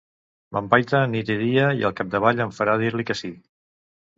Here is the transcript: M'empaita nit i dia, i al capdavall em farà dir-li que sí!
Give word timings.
M'empaita 0.55 1.01
nit 1.11 1.29
i 1.35 1.35
dia, 1.43 1.67
i 1.81 1.87
al 1.91 1.95
capdavall 2.01 2.43
em 2.47 2.57
farà 2.61 2.77
dir-li 2.85 3.07
que 3.11 3.21
sí! 3.21 3.35